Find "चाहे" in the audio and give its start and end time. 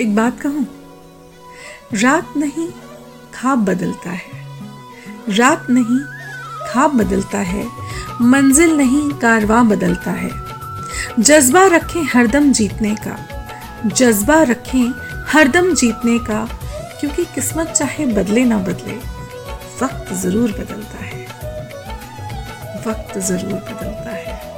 17.66-18.06